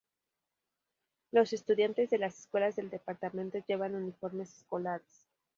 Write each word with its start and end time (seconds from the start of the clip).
Los 1.31 1.53
estudiantes 1.53 2.09
de 2.09 2.17
las 2.17 2.39
escuelas 2.39 2.75
del 2.75 2.89
departamento 2.89 3.59
llevan 3.67 3.93
uniformes 3.93 4.57
escolares. 4.57 5.27